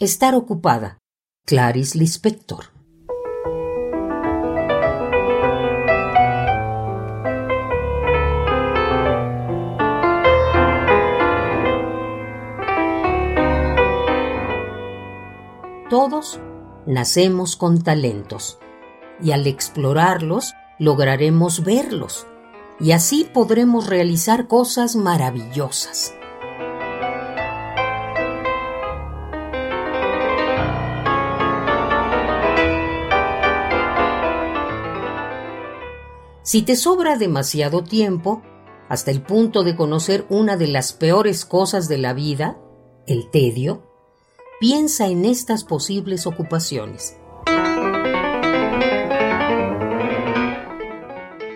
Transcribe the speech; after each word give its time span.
Estar 0.00 0.34
ocupada. 0.34 0.96
Clarice 1.44 1.98
Lispector. 1.98 2.64
Todos 15.90 16.40
nacemos 16.86 17.56
con 17.56 17.82
talentos 17.82 18.58
y 19.22 19.32
al 19.32 19.46
explorarlos 19.46 20.54
lograremos 20.78 21.62
verlos 21.62 22.26
y 22.80 22.92
así 22.92 23.28
podremos 23.30 23.86
realizar 23.86 24.46
cosas 24.46 24.96
maravillosas. 24.96 26.14
Si 36.42 36.62
te 36.62 36.74
sobra 36.74 37.18
demasiado 37.18 37.84
tiempo, 37.84 38.42
hasta 38.88 39.10
el 39.10 39.20
punto 39.20 39.62
de 39.62 39.76
conocer 39.76 40.24
una 40.30 40.56
de 40.56 40.68
las 40.68 40.94
peores 40.94 41.44
cosas 41.44 41.86
de 41.86 41.98
la 41.98 42.14
vida, 42.14 42.56
el 43.06 43.30
tedio, 43.30 43.82
piensa 44.58 45.06
en 45.08 45.26
estas 45.26 45.64
posibles 45.64 46.26
ocupaciones. 46.26 47.18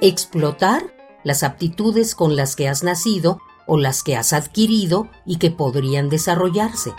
Explotar 0.00 0.82
las 1.24 1.42
aptitudes 1.42 2.14
con 2.14 2.34
las 2.34 2.56
que 2.56 2.66
has 2.66 2.82
nacido 2.82 3.38
o 3.66 3.76
las 3.76 4.02
que 4.02 4.16
has 4.16 4.32
adquirido 4.32 5.08
y 5.26 5.36
que 5.36 5.50
podrían 5.50 6.08
desarrollarse. 6.08 6.94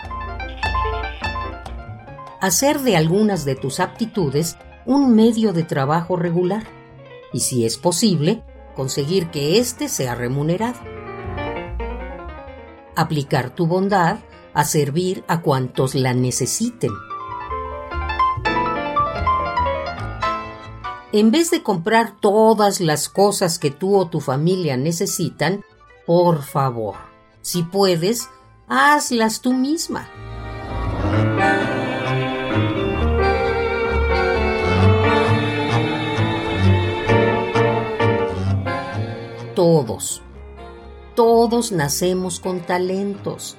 Hacer 2.40 2.78
de 2.80 2.96
algunas 2.96 3.44
de 3.44 3.56
tus 3.56 3.80
aptitudes 3.80 4.56
un 4.86 5.16
medio 5.16 5.52
de 5.52 5.64
trabajo 5.64 6.14
regular 6.14 6.81
y, 7.32 7.40
si 7.40 7.64
es 7.64 7.76
posible, 7.78 8.42
conseguir 8.74 9.30
que 9.30 9.58
éste 9.58 9.88
sea 9.88 10.14
remunerado. 10.14 10.80
Aplicar 12.96 13.54
tu 13.54 13.66
bondad 13.66 14.18
a 14.54 14.64
servir 14.64 15.24
a 15.28 15.40
cuantos 15.40 15.94
la 15.94 16.14
necesiten. 16.14 16.90
En 21.12 21.30
vez 21.30 21.50
de 21.50 21.62
comprar 21.62 22.16
todas 22.20 22.80
las 22.80 23.08
cosas 23.10 23.58
que 23.58 23.70
tú 23.70 23.96
o 23.96 24.08
tu 24.08 24.20
familia 24.20 24.78
necesitan, 24.78 25.62
por 26.06 26.42
favor, 26.42 26.96
si 27.42 27.62
puedes, 27.62 28.30
hazlas 28.66 29.42
tú 29.42 29.52
misma. 29.52 30.08
Todos. 39.82 40.22
Todos 41.14 41.72
nacemos 41.72 42.40
con 42.40 42.60
talentos 42.60 43.56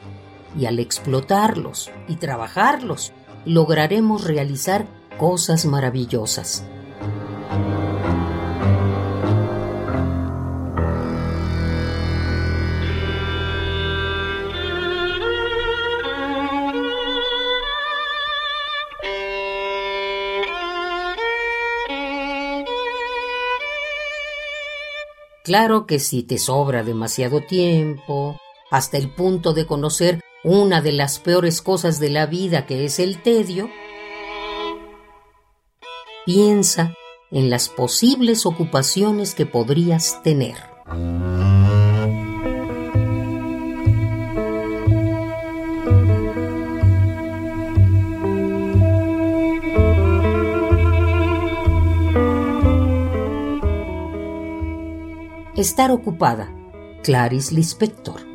y 0.58 0.66
al 0.66 0.80
explotarlos 0.80 1.92
y 2.08 2.16
trabajarlos 2.16 3.12
lograremos 3.46 4.24
realizar 4.24 4.88
cosas 5.18 5.66
maravillosas. 5.66 6.64
Claro 25.44 25.86
que 25.86 26.00
si 26.00 26.24
te 26.24 26.38
sobra 26.38 26.84
demasiado 26.84 27.42
tiempo, 27.42 28.40
hasta 28.72 28.98
el 28.98 29.14
punto 29.14 29.54
de 29.54 29.66
conocer 29.66 30.22
una 30.46 30.82
de 30.82 30.94
las 30.94 31.20
peores 31.20 31.62
cosas 31.62 32.00
de 32.00 32.10
la 32.10 32.28
vida 32.28 32.66
que 32.66 32.86
es 32.86 32.98
el 32.98 33.22
tedio, 33.22 33.70
piensa 36.26 36.94
en 37.30 37.50
las 37.50 37.68
posibles 37.68 38.46
ocupaciones 38.46 39.36
que 39.36 39.46
podrías 39.46 40.24
tener. 40.24 40.56
Estar 55.56 55.92
ocupada. 55.92 56.52
Clarice 57.04 57.54
Lispector. 57.54 58.33